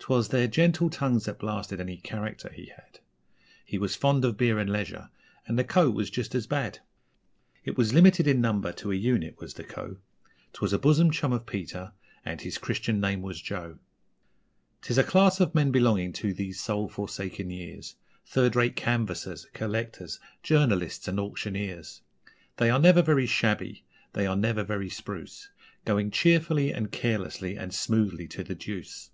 'Twas 0.00 0.30
their 0.30 0.48
gentle 0.48 0.90
tongues 0.90 1.26
that 1.26 1.38
blasted 1.38 1.80
any 1.80 1.96
'character' 1.96 2.50
he 2.52 2.72
had 2.74 2.98
He 3.64 3.78
was 3.78 3.94
fond 3.94 4.24
of 4.24 4.36
beer 4.36 4.58
and 4.58 4.68
leisure 4.68 5.10
and 5.46 5.56
the 5.56 5.62
Co. 5.62 5.88
was 5.92 6.10
just 6.10 6.34
as 6.34 6.48
bad. 6.48 6.80
It 7.64 7.78
was 7.78 7.94
limited 7.94 8.26
in 8.26 8.40
number 8.40 8.72
to 8.72 8.90
a 8.90 8.96
unit, 8.96 9.38
was 9.38 9.54
the 9.54 9.62
Co. 9.62 9.98
'Twas 10.54 10.72
a 10.72 10.78
bosom 10.80 11.12
chum 11.12 11.32
of 11.32 11.46
Peter 11.46 11.92
and 12.24 12.40
his 12.40 12.58
Christian 12.58 12.98
name 13.00 13.22
was 13.22 13.40
Joe. 13.40 13.78
'Tis 14.82 14.98
a 14.98 15.04
class 15.04 15.38
of 15.38 15.54
men 15.54 15.70
belonging 15.70 16.12
to 16.14 16.34
these 16.34 16.58
soul 16.60 16.88
forsaken 16.88 17.48
years: 17.50 17.94
Third 18.26 18.56
rate 18.56 18.74
canvassers, 18.74 19.46
collectors, 19.52 20.18
journalists 20.42 21.06
and 21.06 21.20
auctioneers. 21.20 22.02
They 22.56 22.70
are 22.70 22.80
never 22.80 23.02
very 23.02 23.26
shabby, 23.28 23.84
they 24.14 24.26
are 24.26 24.34
never 24.34 24.64
very 24.64 24.90
spruce 24.90 25.48
Going 25.84 26.10
cheerfully 26.10 26.72
and 26.74 26.90
carelessly 26.90 27.56
and 27.56 27.72
smoothly 27.72 28.26
to 28.26 28.42
the 28.42 28.56
deuce. 28.56 29.10